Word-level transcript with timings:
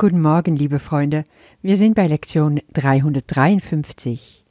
Guten 0.00 0.22
Morgen, 0.22 0.54
liebe 0.54 0.78
Freunde. 0.78 1.24
Wir 1.60 1.76
sind 1.76 1.96
bei 1.96 2.06
Lektion 2.06 2.60
353. 2.72 4.44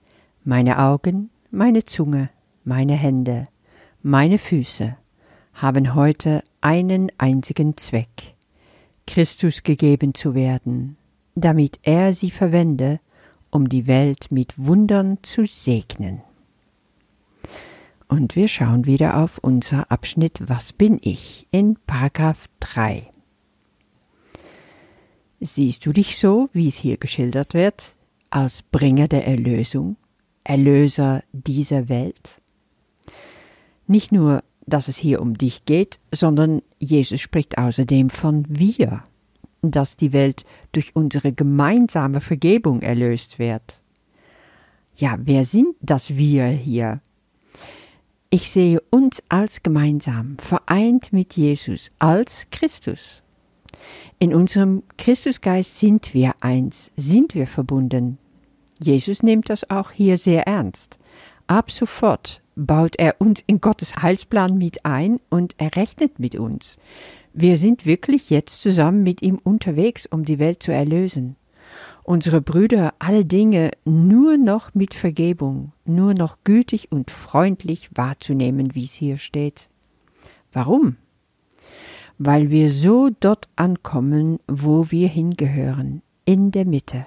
Meine 0.44 0.78
Augen, 0.78 1.30
meine 1.52 1.86
Zunge, 1.86 2.30
meine 2.66 2.96
Hände, 2.96 3.46
meine 4.04 4.40
Füße 4.40 4.98
haben 5.54 5.96
heute 5.96 6.44
einen 6.60 7.14
einzigen 7.18 7.78
Zweck, 7.78 8.36
Christus 9.08 9.64
gegeben 9.64 10.14
zu 10.14 10.36
werden, 10.36 10.98
damit 11.34 11.80
er 11.84 12.14
sie 12.14 12.30
verwende, 12.30 13.00
um 13.50 13.70
die 13.70 13.88
Welt 13.88 14.28
mit 14.34 14.54
Wundern 14.58 15.20
zu 15.22 15.46
segnen. 15.46 16.24
Und 18.10 18.36
wir 18.36 18.50
schauen 18.50 18.86
wieder 18.86 19.16
auf 19.16 19.38
unser 19.38 19.90
Abschnitt 19.94 20.42
Was 20.48 20.74
bin 20.74 21.00
ich 21.02 21.48
in 21.52 21.78
Paragraph 21.88 22.48
3. 22.60 23.08
Siehst 25.40 25.86
du 25.86 25.92
dich 25.92 26.18
so, 26.18 26.50
wie 26.52 26.68
es 26.68 26.78
hier 26.78 26.98
geschildert 26.98 27.54
wird, 27.54 27.96
als 28.32 28.64
Bringer 28.64 29.08
der 29.08 29.28
Erlösung, 29.28 29.96
Erlöser 30.44 31.24
dieser 31.32 31.90
Welt? 31.90 32.42
Nicht 33.86 34.12
nur, 34.12 34.44
dass 34.66 34.88
es 34.88 34.98
hier 34.98 35.22
um 35.22 35.38
dich 35.38 35.66
geht, 35.66 36.00
sondern 36.12 36.62
Jesus 36.80 37.22
spricht 37.22 37.58
außerdem 37.58 38.10
von 38.10 38.46
wir, 38.50 39.04
dass 39.62 39.96
die 39.96 40.12
Welt 40.12 40.44
durch 40.72 40.96
unsere 40.96 41.32
gemeinsame 41.34 42.20
Vergebung 42.20 42.82
erlöst 42.82 43.38
wird. 43.38 43.80
Ja, 44.96 45.18
wer 45.20 45.46
sind 45.46 45.76
das 45.82 46.18
wir 46.18 46.48
hier? 46.48 47.02
Ich 48.30 48.50
sehe 48.50 48.82
uns 48.90 49.22
als 49.30 49.62
gemeinsam, 49.62 50.38
vereint 50.40 51.14
mit 51.14 51.38
Jesus, 51.38 51.92
als 52.00 52.48
Christus. 52.50 53.22
In 54.20 54.34
unserem 54.34 54.84
Christusgeist 54.98 55.80
sind 55.80 56.14
wir 56.14 56.34
eins, 56.42 56.92
sind 56.96 57.36
wir 57.36 57.48
verbunden. 57.48 58.18
Jesus 58.80 59.24
nimmt 59.24 59.50
das 59.50 59.70
auch 59.70 59.92
hier 59.92 60.18
sehr 60.18 60.48
ernst. 60.48 61.00
Ab 61.48 61.72
sofort 61.72 62.42
baut 62.56 62.96
er 62.98 63.16
uns 63.20 63.44
in 63.46 63.62
Gottes 63.62 63.96
Heilsplan 63.98 64.58
mit 64.58 64.86
ein 64.86 65.20
und 65.30 65.56
er 65.58 65.76
rechnet 65.76 66.20
mit 66.20 66.36
uns. 66.36 66.78
Wir 67.34 67.58
sind 67.58 67.86
wirklich 67.86 68.30
jetzt 68.30 68.62
zusammen 68.62 69.04
mit 69.04 69.22
ihm 69.22 69.40
unterwegs, 69.44 70.08
um 70.08 70.26
die 70.26 70.40
Welt 70.40 70.64
zu 70.64 70.72
erlösen. 70.72 71.36
Unsere 72.04 72.42
Brüder 72.42 72.94
alle 73.00 73.26
Dinge 73.26 73.72
nur 73.86 74.38
noch 74.38 74.74
mit 74.74 74.94
Vergebung, 74.94 75.74
nur 75.86 76.14
noch 76.14 76.38
gütig 76.44 76.92
und 76.92 77.12
freundlich 77.12 77.90
wahrzunehmen, 77.94 78.74
wie 78.74 78.86
es 78.86 78.94
hier 78.94 79.18
steht. 79.18 79.70
Warum? 80.52 80.96
Weil 82.18 82.50
wir 82.50 82.72
so 82.72 83.10
dort 83.20 83.48
ankommen, 83.56 84.40
wo 84.48 84.90
wir 84.90 85.08
hingehören, 85.08 86.02
in 86.26 86.52
der 86.52 86.66
Mitte, 86.66 87.06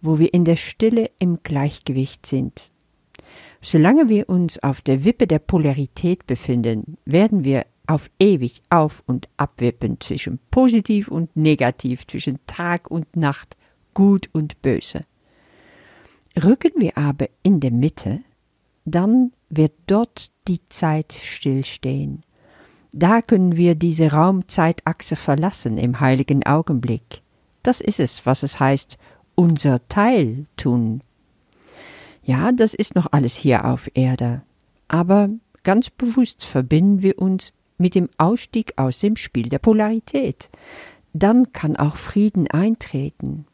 wo 0.00 0.18
wir 0.18 0.34
in 0.34 0.44
der 0.44 0.56
Stille 0.56 1.10
im 1.18 1.42
Gleichgewicht 1.42 2.26
sind. 2.26 2.70
Solange 3.62 4.08
wir 4.08 4.28
uns 4.28 4.62
auf 4.62 4.80
der 4.80 5.04
Wippe 5.04 5.26
der 5.26 5.38
Polarität 5.38 6.26
befinden, 6.26 6.96
werden 7.04 7.44
wir 7.44 7.66
auf 7.86 8.10
ewig 8.18 8.62
auf 8.70 9.02
und 9.06 9.28
abwippen 9.36 10.00
zwischen 10.00 10.38
positiv 10.50 11.08
und 11.08 11.34
negativ, 11.36 12.06
zwischen 12.06 12.38
Tag 12.46 12.90
und 12.90 13.16
Nacht, 13.16 13.56
gut 13.94 14.30
und 14.32 14.62
böse. 14.62 15.02
Rücken 16.42 16.80
wir 16.80 16.96
aber 16.96 17.28
in 17.42 17.60
der 17.60 17.72
Mitte, 17.72 18.20
dann 18.84 19.32
wird 19.50 19.72
dort 19.86 20.30
die 20.46 20.64
Zeit 20.66 21.12
stillstehen 21.12 22.22
da 22.92 23.22
können 23.22 23.56
wir 23.56 23.74
diese 23.74 24.12
Raumzeitachse 24.12 25.16
verlassen 25.16 25.78
im 25.78 26.00
heiligen 26.00 26.44
Augenblick. 26.44 27.22
Das 27.62 27.80
ist 27.80 28.00
es, 28.00 28.26
was 28.26 28.42
es 28.42 28.58
heißt, 28.58 28.98
unser 29.34 29.86
Teil 29.88 30.46
tun. 30.56 31.02
Ja, 32.22 32.52
das 32.52 32.74
ist 32.74 32.94
noch 32.94 33.08
alles 33.12 33.36
hier 33.36 33.64
auf 33.64 33.90
Erde, 33.94 34.42
aber 34.88 35.30
ganz 35.62 35.90
bewusst 35.90 36.44
verbinden 36.44 37.02
wir 37.02 37.18
uns 37.18 37.52
mit 37.78 37.94
dem 37.94 38.08
Ausstieg 38.18 38.74
aus 38.76 38.98
dem 39.00 39.16
Spiel 39.16 39.48
der 39.48 39.58
Polarität. 39.58 40.50
Dann 41.12 41.52
kann 41.52 41.76
auch 41.76 41.96
Frieden 41.96 42.48
eintreten. 42.48 43.46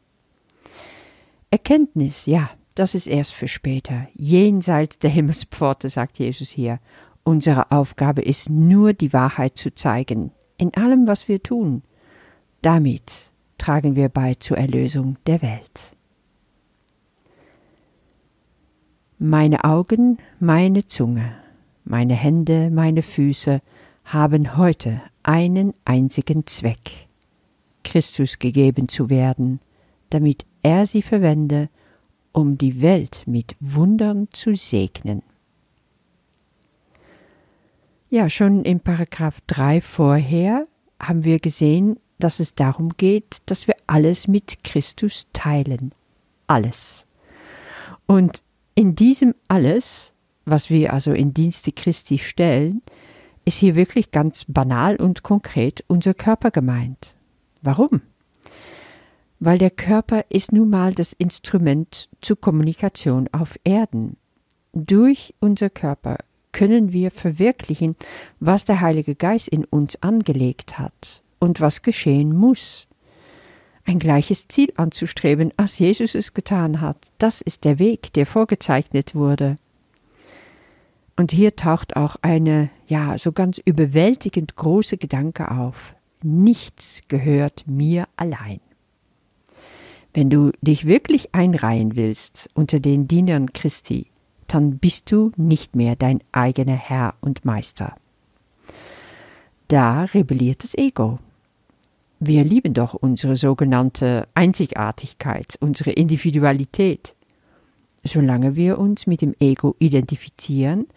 Erkenntnis, 1.49 2.25
ja, 2.25 2.49
das 2.75 2.93
ist 2.93 3.07
erst 3.07 3.33
für 3.33 3.47
später, 3.47 4.07
jenseits 4.13 4.99
der 4.99 5.09
Himmelspforte, 5.09 5.89
sagt 5.89 6.19
Jesus 6.19 6.49
hier, 6.49 6.79
Unsere 7.27 7.73
Aufgabe 7.73 8.21
ist 8.21 8.49
nur 8.49 8.93
die 8.93 9.11
Wahrheit 9.11 9.57
zu 9.57 9.75
zeigen, 9.75 10.31
in 10.57 10.73
allem, 10.75 11.07
was 11.07 11.27
wir 11.27 11.43
tun. 11.43 11.83
Damit 12.61 13.33
tragen 13.57 13.97
wir 13.97 14.07
bei 14.07 14.35
zur 14.35 14.57
Erlösung 14.57 15.17
der 15.27 15.41
Welt. 15.41 15.91
Meine 19.19 19.65
Augen, 19.65 20.19
meine 20.39 20.87
Zunge, 20.87 21.33
meine 21.83 22.13
Hände, 22.13 22.69
meine 22.71 23.03
Füße 23.03 23.59
haben 24.05 24.55
heute 24.55 25.01
einen 25.23 25.73
einzigen 25.83 26.47
Zweck, 26.47 27.09
Christus 27.83 28.39
gegeben 28.39 28.87
zu 28.87 29.09
werden, 29.09 29.59
damit 30.11 30.45
er 30.63 30.87
sie 30.87 31.01
verwende, 31.01 31.67
um 32.31 32.57
die 32.57 32.79
Welt 32.79 33.23
mit 33.25 33.57
Wundern 33.59 34.29
zu 34.31 34.55
segnen. 34.55 35.23
Ja, 38.09 38.29
schon 38.29 38.63
in 38.63 38.79
Paragraph 38.79 39.41
3 39.47 39.81
vorher 39.81 40.65
haben 40.97 41.25
wir 41.25 41.39
gesehen, 41.39 41.99
dass 42.19 42.39
es 42.39 42.55
darum 42.55 42.95
geht, 42.95 43.37
dass 43.47 43.67
wir 43.67 43.75
alles 43.85 44.29
mit 44.29 44.63
Christus 44.63 45.27
teilen. 45.33 45.93
Alles. 46.47 47.05
Und 48.05 48.43
in 48.75 48.95
diesem 48.95 49.35
alles, 49.49 50.13
was 50.45 50.69
wir 50.69 50.93
also 50.93 51.11
in 51.11 51.33
Dienste 51.33 51.73
Christi 51.73 52.17
stellen, 52.17 52.81
ist 53.43 53.57
hier 53.57 53.75
wirklich 53.75 54.11
ganz 54.11 54.45
banal 54.47 54.95
und 54.95 55.23
konkret 55.23 55.83
unser 55.87 56.13
Körper 56.13 56.51
gemeint. 56.51 57.17
Warum? 57.61 58.01
Weil 59.39 59.57
der 59.57 59.71
Körper 59.71 60.23
ist 60.29 60.53
nun 60.53 60.69
mal 60.69 60.93
das 60.93 61.11
Instrument 61.11 62.07
zur 62.21 62.39
Kommunikation 62.39 63.27
auf 63.33 63.59
Erden. 63.65 64.15
Durch 64.71 65.33
unser 65.41 65.69
Körper 65.69 66.17
können 66.57 66.91
wir 66.91 67.11
verwirklichen, 67.11 67.95
was 68.39 68.65
der 68.65 68.81
Heilige 68.81 69.13
Geist 69.13 69.47
in 69.47 69.63
uns 69.63 70.01
angelegt 70.01 70.79
hat 70.79 71.21
und 71.37 71.61
was 71.61 71.83
geschehen 71.83 72.35
muss. 72.35 72.87
Ein 73.85 73.99
gleiches 73.99 74.47
Ziel 74.47 74.73
anzustreben, 74.75 75.53
als 75.55 75.77
Jesus 75.77 76.15
es 76.15 76.33
getan 76.33 76.81
hat, 76.81 76.97
das 77.19 77.41
ist 77.41 77.63
der 77.63 77.77
Weg, 77.77 78.11
der 78.13 78.25
vorgezeichnet 78.25 79.13
wurde. 79.13 79.55
Und 81.15 81.31
hier 81.31 81.55
taucht 81.55 81.95
auch 81.95 82.15
eine, 82.23 82.71
ja, 82.87 83.19
so 83.19 83.33
ganz 83.33 83.59
überwältigend 83.63 84.55
große 84.55 84.97
Gedanke 84.97 85.51
auf. 85.51 85.93
Nichts 86.23 87.03
gehört 87.07 87.65
mir 87.67 88.07
allein. 88.17 88.61
Wenn 90.11 90.31
du 90.31 90.51
dich 90.61 90.87
wirklich 90.87 91.35
einreihen 91.35 91.95
willst 91.95 92.49
unter 92.55 92.79
den 92.79 93.07
Dienern 93.07 93.53
Christi, 93.53 94.07
dann 94.47 94.77
bist 94.77 95.11
du 95.11 95.31
nicht 95.35 95.75
mehr 95.75 95.95
dein 95.95 96.21
eigener 96.31 96.75
Herr 96.75 97.15
und 97.21 97.45
Meister. 97.45 97.95
Da 99.67 100.03
rebelliert 100.05 100.63
das 100.63 100.75
Ego. 100.75 101.17
Wir 102.19 102.43
lieben 102.43 102.73
doch 102.73 102.93
unsere 102.93 103.35
sogenannte 103.35 104.27
Einzigartigkeit, 104.33 105.57
unsere 105.59 105.91
Individualität. 105.91 107.15
Solange 108.03 108.55
wir 108.55 108.79
uns 108.79 109.05
mit 109.05 109.21
dem 109.21 109.35
Ego 109.39 109.75
identifizieren, 109.79 110.87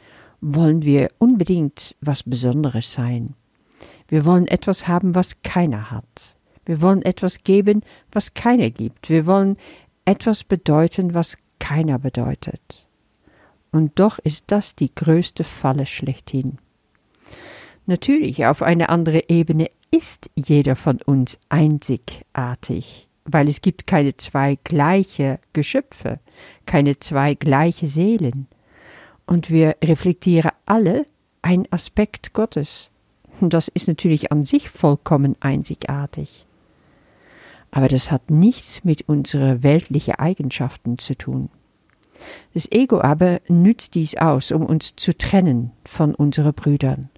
wollen 0.41 0.83
wir 0.83 1.10
unbedingt 1.19 1.97
was 2.00 2.22
Besonderes 2.22 2.93
sein. 2.93 3.34
Wir 4.09 4.25
wollen 4.25 4.47
etwas 4.47 4.89
haben, 4.89 5.15
was 5.15 5.43
keiner 5.43 5.91
hat. 5.91 6.37
Wir 6.65 6.81
wollen 6.81 7.03
etwas 7.03 7.43
geben, 7.44 7.83
was 8.13 8.34
keiner 8.34 8.71
gibt. 8.71 9.10
Wir 9.10 9.27
wollen 9.27 9.57
etwas 10.04 10.45
bedeuten, 10.45 11.15
was 11.15 11.36
keiner 11.59 11.98
bedeutet. 11.98 12.86
Und 13.72 13.99
doch 13.99 14.19
ist 14.19 14.45
das 14.49 14.75
die 14.75 14.95
größte 14.95 15.45
Falle 15.45 15.87
schlechthin. 15.87 16.59
Natürlich, 17.87 18.47
auf 18.47 18.63
eine 18.63 18.89
andere 18.89 19.28
Ebene 19.28 19.69
ist 19.91 20.31
jeder 20.37 20.77
von 20.77 21.01
uns 21.03 21.39
einzigartig, 21.49 23.09
weil 23.25 23.49
es 23.49 23.61
gibt 23.61 23.87
keine 23.87 24.17
zwei 24.17 24.59
gleiche 24.63 25.41
Geschöpfe, 25.53 26.21
keine 26.67 26.99
zwei 26.99 27.34
gleiche 27.34 27.87
Seelen. 27.87 28.47
Und 29.27 29.51
wir 29.51 29.77
reflektieren 29.83 30.53
alle 30.67 31.07
ein 31.43 31.67
Aspekt 31.71 32.33
Gottes. 32.33 32.91
Und 33.41 33.55
das 33.55 33.69
ist 33.69 33.89
natürlich 33.89 34.31
an 34.33 34.45
sich 34.45 34.69
vollkommen 34.69 35.37
einzigartig. 35.41 36.47
Aber 37.71 37.89
das 37.89 38.11
hat 38.11 38.31
nichts 38.31 38.84
mit 38.84 39.09
unseren 39.09 39.63
weltlichen 39.63 40.15
Eigenschaften 40.15 40.99
zu 40.99 41.17
tun. 41.17 41.49
Das 42.55 42.71
Ego 42.71 43.01
aber 43.01 43.41
nützt 43.49 43.95
dies 43.95 44.17
aus, 44.17 44.51
um 44.51 44.65
uns 44.65 44.97
zu 44.97 45.17
trennen 45.17 45.72
von 45.84 46.15
unseren 46.15 46.53
Brüdern 46.55 47.09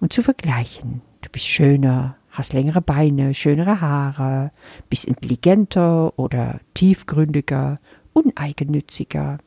und 0.00 0.12
zu 0.12 0.22
vergleichen. 0.22 1.02
Du 1.20 1.30
bist 1.30 1.46
schöner, 1.46 2.16
hast 2.30 2.52
längere 2.52 2.82
Beine, 2.82 3.34
schönere 3.34 3.80
Haare, 3.80 4.50
bist 4.90 5.04
intelligenter 5.04 6.18
oder 6.18 6.60
tiefgründiger, 6.74 7.78
uneigennütziger. 8.12 9.38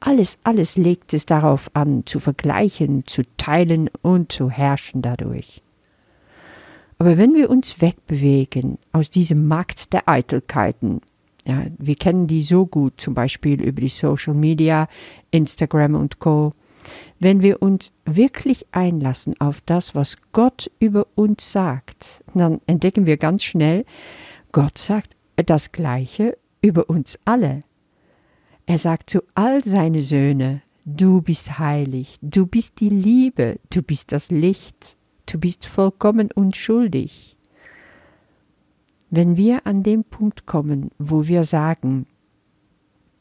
Alles, 0.00 0.38
alles 0.42 0.76
legt 0.76 1.14
es 1.14 1.26
darauf 1.26 1.70
an, 1.74 2.04
zu 2.06 2.18
vergleichen, 2.18 3.06
zu 3.06 3.22
teilen 3.36 3.88
und 4.02 4.32
zu 4.32 4.50
herrschen 4.50 5.00
dadurch. 5.00 5.62
Aber 6.98 7.18
wenn 7.18 7.34
wir 7.34 7.50
uns 7.50 7.80
wegbewegen 7.80 8.78
aus 8.92 9.10
diesem 9.10 9.48
Markt 9.48 9.92
der 9.92 10.08
Eitelkeiten, 10.08 11.00
ja, 11.46 11.64
wir 11.78 11.96
kennen 11.96 12.26
die 12.26 12.42
so 12.42 12.66
gut, 12.66 13.00
zum 13.00 13.14
Beispiel 13.14 13.60
über 13.60 13.80
die 13.80 13.88
Social 13.88 14.34
Media, 14.34 14.88
Instagram 15.30 15.94
und 15.94 16.18
Co., 16.18 16.52
wenn 17.20 17.40
wir 17.40 17.62
uns 17.62 17.92
wirklich 18.04 18.66
einlassen 18.72 19.40
auf 19.40 19.60
das, 19.60 19.94
was 19.94 20.16
Gott 20.32 20.70
über 20.80 21.06
uns 21.14 21.52
sagt, 21.52 22.22
dann 22.34 22.60
entdecken 22.66 23.06
wir 23.06 23.16
ganz 23.16 23.44
schnell, 23.44 23.84
Gott 24.50 24.76
sagt 24.76 25.14
das 25.36 25.70
Gleiche 25.70 26.36
über 26.60 26.90
uns 26.90 27.18
alle. 27.24 27.60
Er 28.66 28.78
sagt 28.78 29.10
zu 29.10 29.22
all 29.34 29.62
seine 29.62 30.02
Söhne, 30.02 30.62
du 30.84 31.22
bist 31.22 31.58
heilig, 31.58 32.16
du 32.22 32.46
bist 32.46 32.80
die 32.80 32.88
Liebe, 32.88 33.60
du 33.70 33.82
bist 33.82 34.10
das 34.12 34.30
Licht, 34.30 34.96
du 35.26 35.38
bist 35.38 35.66
vollkommen 35.66 36.30
unschuldig. 36.34 37.36
Wenn 39.14 39.36
wir 39.36 39.66
an 39.66 39.82
den 39.82 40.04
Punkt 40.04 40.46
kommen, 40.46 40.90
wo 40.98 41.26
wir 41.26 41.44
sagen, 41.44 42.06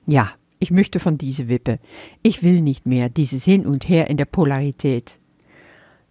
ja, 0.05 0.31
ich 0.57 0.71
möchte 0.71 1.01
von 1.01 1.17
dieser 1.17 1.49
Wippe. 1.49 1.79
Ich 2.23 2.43
will 2.43 2.61
nicht 2.61 2.87
mehr 2.87 3.09
dieses 3.09 3.43
Hin 3.43 3.65
und 3.65 3.89
Her 3.89 4.09
in 4.09 4.15
der 4.15 4.23
Polarität. 4.23 5.19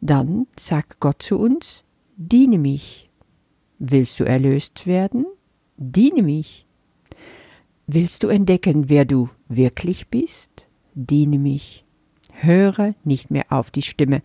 Dann 0.03 0.47
sagt 0.59 1.01
Gott 1.01 1.23
zu 1.23 1.39
uns, 1.39 1.83
diene 2.19 2.59
mich. 2.59 3.09
Willst 3.79 4.21
du 4.21 4.25
erlöst 4.25 4.87
werden? 4.87 5.25
Diene 5.79 6.23
mich. 6.23 6.67
Willst 7.87 8.23
du 8.23 8.29
entdecken, 8.29 8.91
wer 8.91 9.07
du 9.07 9.31
wirklich 9.49 10.09
bist? 10.09 10.69
Diene 10.93 11.39
mich. 11.39 11.87
Höre 12.35 12.95
nicht 13.03 13.31
mehr 13.31 13.47
auf 13.49 13.71
die 13.71 13.81
Stimme, 13.81 14.21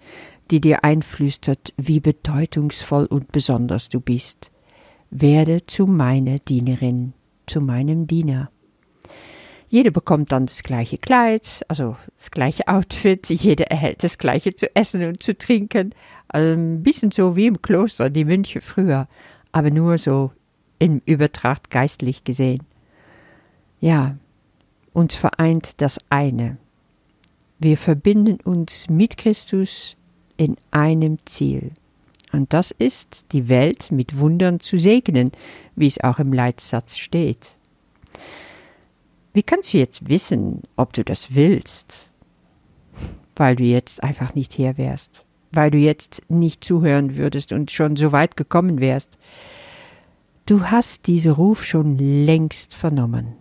die 0.51 0.59
dir 0.59 0.83
einflüstert, 0.83 1.73
wie 1.77 2.01
bedeutungsvoll 2.01 3.05
und 3.05 3.31
besonders 3.31 3.87
du 3.87 4.01
bist. 4.01 4.51
Werde 5.21 5.65
zu 5.65 5.85
meiner 5.85 6.39
Dienerin, 6.39 7.13
zu 7.47 7.61
meinem 7.61 8.05
Diener. 8.05 8.49
Jeder 9.69 9.91
bekommt 9.91 10.33
dann 10.33 10.45
das 10.45 10.61
gleiche 10.61 10.97
Kleid, 10.97 11.63
also 11.69 11.95
das 12.17 12.31
gleiche 12.31 12.67
Outfit, 12.67 13.29
jeder 13.29 13.67
erhält 13.67 14.03
das 14.03 14.17
gleiche 14.17 14.55
zu 14.55 14.75
essen 14.75 15.07
und 15.07 15.23
zu 15.23 15.37
trinken. 15.37 15.91
Also 16.27 16.53
ein 16.59 16.83
bisschen 16.83 17.11
so 17.11 17.37
wie 17.37 17.47
im 17.47 17.61
Kloster, 17.61 18.09
die 18.09 18.25
Mönche 18.25 18.59
früher, 18.59 19.07
aber 19.53 19.71
nur 19.71 19.97
so 19.97 20.31
in 20.79 21.01
Übertracht 21.05 21.69
geistlich 21.69 22.25
gesehen. 22.25 22.63
Ja, 23.79 24.17
uns 24.91 25.15
vereint 25.15 25.81
das 25.81 25.97
eine. 26.09 26.57
Wir 27.57 27.77
verbinden 27.77 28.37
uns 28.43 28.89
mit 28.89 29.15
Christus 29.15 29.95
in 30.35 30.57
einem 30.71 31.19
Ziel. 31.25 31.71
Und 32.35 32.51
das 32.51 32.71
ist, 32.71 33.31
die 33.31 33.47
Welt 33.47 33.91
mit 33.91 34.19
Wundern 34.19 34.59
zu 34.59 34.77
segnen, 34.77 35.31
wie 35.77 35.87
es 35.87 36.03
auch 36.03 36.19
im 36.19 36.33
Leitsatz 36.33 36.97
steht. 36.97 37.47
Wie 39.33 39.41
kannst 39.41 39.73
du 39.73 39.77
jetzt 39.77 40.09
wissen, 40.09 40.63
ob 40.75 40.91
du 40.91 41.05
das 41.05 41.33
willst? 41.33 42.11
Weil 43.37 43.55
du 43.55 43.63
jetzt 43.63 44.03
einfach 44.03 44.35
nicht 44.35 44.51
hier 44.51 44.77
wärst, 44.77 45.23
weil 45.53 45.71
du 45.71 45.77
jetzt 45.77 46.23
nicht 46.27 46.61
zuhören 46.61 47.15
würdest 47.15 47.53
und 47.53 47.71
schon 47.71 47.95
so 47.95 48.11
weit 48.11 48.35
gekommen 48.35 48.81
wärst. 48.81 49.17
Du 50.45 50.65
hast 50.65 51.07
diesen 51.07 51.31
Ruf 51.31 51.63
schon 51.63 51.97
längst 51.97 52.73
vernommen. 52.73 53.35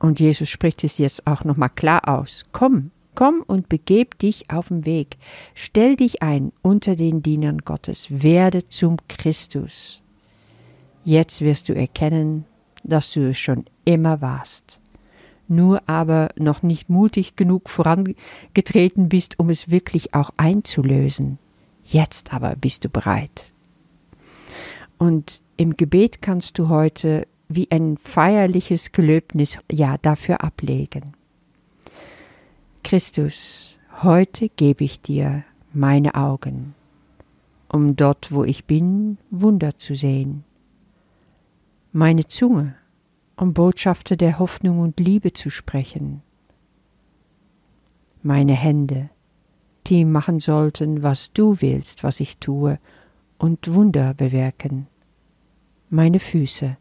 Und 0.00 0.18
Jesus 0.18 0.48
spricht 0.48 0.82
es 0.82 0.98
jetzt 0.98 1.24
auch 1.24 1.44
nochmal 1.44 1.70
klar 1.70 2.08
aus. 2.08 2.44
Komm, 2.50 2.90
komm 3.18 3.42
und 3.44 3.68
begeb 3.68 4.16
dich 4.20 4.48
auf 4.48 4.68
den 4.68 4.84
Weg. 4.84 5.18
Stell 5.52 5.96
dich 5.96 6.22
ein 6.22 6.52
unter 6.62 6.94
den 6.94 7.20
Dienern 7.20 7.58
Gottes. 7.58 8.06
Werde 8.22 8.68
zum 8.68 8.96
Christus. 9.08 10.00
Jetzt 11.04 11.40
wirst 11.40 11.68
du 11.68 11.74
erkennen, 11.74 12.44
dass 12.84 13.12
du 13.12 13.30
es 13.30 13.38
schon 13.38 13.64
immer 13.84 14.20
warst 14.20 14.78
nur 15.50 15.88
aber 15.88 16.28
noch 16.36 16.62
nicht 16.62 16.90
mutig 16.90 17.34
genug 17.34 17.70
vorangetreten 17.70 19.08
bist, 19.08 19.38
um 19.38 19.48
es 19.48 19.70
wirklich 19.70 20.12
auch 20.12 20.30
einzulösen. 20.36 21.38
Jetzt 21.82 22.34
aber 22.34 22.54
bist 22.54 22.84
du 22.84 22.90
bereit. 22.90 23.54
Und 24.98 25.40
im 25.56 25.76
Gebet 25.76 26.20
kannst 26.20 26.58
du 26.58 26.68
heute 26.68 27.26
wie 27.48 27.66
ein 27.70 27.96
feierliches 27.96 28.92
Gelöbnis 28.92 29.58
ja 29.72 29.96
dafür 29.96 30.44
ablegen. 30.44 31.17
Christus, 32.88 33.76
heute 34.02 34.48
gebe 34.48 34.82
ich 34.82 35.02
dir 35.02 35.44
meine 35.74 36.14
Augen, 36.14 36.74
um 37.70 37.96
dort, 37.96 38.32
wo 38.32 38.44
ich 38.44 38.64
bin, 38.64 39.18
Wunder 39.30 39.76
zu 39.76 39.94
sehen. 39.94 40.44
Meine 41.92 42.26
Zunge, 42.28 42.76
um 43.36 43.52
Botschafter 43.52 44.16
der 44.16 44.38
Hoffnung 44.38 44.80
und 44.80 45.00
Liebe 45.00 45.34
zu 45.34 45.50
sprechen. 45.50 46.22
Meine 48.22 48.54
Hände, 48.54 49.10
die 49.86 50.06
machen 50.06 50.40
sollten, 50.40 51.02
was 51.02 51.30
du 51.34 51.60
willst, 51.60 52.04
was 52.04 52.20
ich 52.20 52.38
tue, 52.38 52.78
und 53.36 53.70
Wunder 53.70 54.14
bewirken. 54.14 54.86
Meine 55.90 56.20
Füße, 56.20 56.78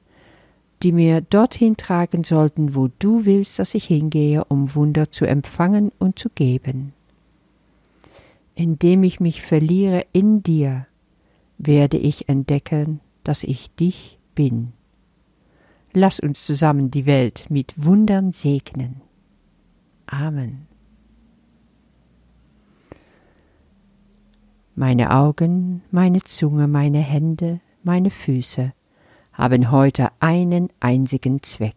die 0.83 0.91
mir 0.91 1.21
dorthin 1.21 1.75
tragen 1.77 2.23
sollten, 2.23 2.75
wo 2.75 2.89
du 2.99 3.25
willst, 3.25 3.59
dass 3.59 3.73
ich 3.73 3.85
hingehe, 3.85 4.43
um 4.45 4.75
Wunder 4.75 5.11
zu 5.11 5.25
empfangen 5.25 5.91
und 5.97 6.19
zu 6.19 6.29
geben. 6.29 6.93
Indem 8.53 9.03
ich 9.03 9.19
mich 9.19 9.41
verliere 9.41 10.05
in 10.13 10.43
dir, 10.43 10.87
werde 11.57 11.97
ich 11.97 12.29
entdecken, 12.29 12.99
dass 13.23 13.43
ich 13.43 13.73
dich 13.75 14.19
bin. 14.35 14.73
Lass 15.93 16.19
uns 16.19 16.45
zusammen 16.45 16.91
die 16.91 17.05
Welt 17.05 17.47
mit 17.49 17.73
Wundern 17.77 18.31
segnen. 18.31 19.01
Amen. 20.05 20.67
Meine 24.75 25.11
Augen, 25.11 25.81
meine 25.89 26.21
Zunge, 26.21 26.67
meine 26.67 26.99
Hände, 26.99 27.61
meine 27.83 28.11
Füße 28.11 28.73
haben 29.37 29.69
heute 29.69 30.09
einen 30.19 30.69
einzigen 30.79 31.43
Zweck, 31.43 31.75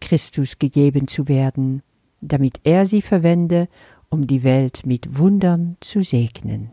Christus 0.00 0.60
gegeben 0.60 1.08
zu 1.08 1.26
werden, 1.26 1.82
damit 2.20 2.60
er 2.62 2.86
sie 2.86 3.02
verwende, 3.02 3.68
um 4.10 4.28
die 4.28 4.44
Welt 4.44 4.86
mit 4.86 5.18
Wundern 5.18 5.76
zu 5.80 6.02
segnen. 6.02 6.70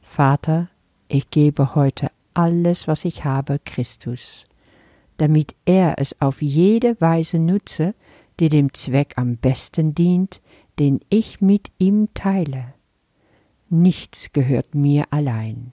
Vater, 0.00 0.70
ich 1.08 1.28
gebe 1.30 1.74
heute 1.74 2.08
alles, 2.34 2.86
was 2.86 3.04
ich 3.04 3.24
habe, 3.24 3.58
Christus, 3.64 4.46
damit 5.16 5.56
er 5.64 5.98
es 5.98 6.20
auf 6.20 6.40
jede 6.40 7.00
Weise 7.00 7.40
nutze, 7.40 7.94
die 8.38 8.48
dem 8.48 8.72
Zweck 8.74 9.14
am 9.16 9.36
besten 9.36 9.92
dient, 9.92 10.40
den 10.78 11.00
ich 11.08 11.40
mit 11.40 11.72
ihm 11.78 12.08
teile. 12.14 12.74
Nichts 13.70 14.32
gehört 14.32 14.76
mir 14.76 15.06
allein, 15.10 15.72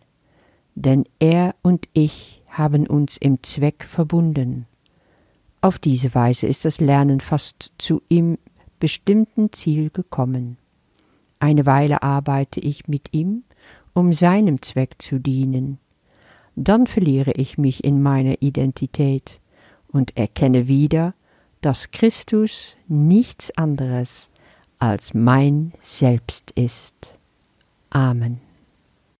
denn 0.75 1.05
er 1.19 1.55
und 1.61 1.87
ich 1.93 2.41
haben 2.49 2.87
uns 2.87 3.17
im 3.17 3.41
Zweck 3.43 3.83
verbunden. 3.83 4.67
Auf 5.61 5.79
diese 5.79 6.13
Weise 6.15 6.47
ist 6.47 6.65
das 6.65 6.79
Lernen 6.79 7.19
fast 7.19 7.71
zu 7.77 8.01
ihm 8.09 8.37
bestimmten 8.79 9.51
Ziel 9.51 9.89
gekommen. 9.89 10.57
Eine 11.39 11.65
Weile 11.65 12.03
arbeite 12.03 12.59
ich 12.59 12.87
mit 12.87 13.13
ihm, 13.13 13.43
um 13.93 14.13
seinem 14.13 14.61
Zweck 14.61 15.01
zu 15.01 15.19
dienen, 15.19 15.79
dann 16.55 16.87
verliere 16.87 17.31
ich 17.31 17.57
mich 17.57 17.83
in 17.83 18.01
meiner 18.01 18.41
Identität 18.41 19.39
und 19.87 20.17
erkenne 20.17 20.67
wieder, 20.67 21.13
dass 21.61 21.91
Christus 21.91 22.75
nichts 22.87 23.55
anderes 23.57 24.29
als 24.79 25.13
mein 25.13 25.73
Selbst 25.79 26.51
ist. 26.51 27.19
Amen. 27.89 28.50